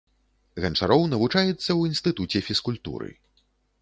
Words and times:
Ганчароў 0.63 1.03
навучаецца 1.11 1.57
ў 1.57 1.93
інстытуце 1.93 2.43
фізкультуры. 2.47 3.11